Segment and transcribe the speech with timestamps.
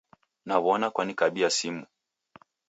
[0.47, 1.83] Naw'ona Kwanikabia simu?